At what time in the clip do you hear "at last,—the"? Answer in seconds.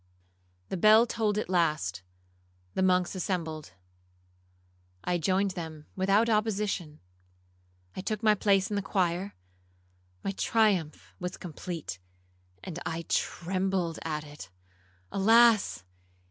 1.37-2.81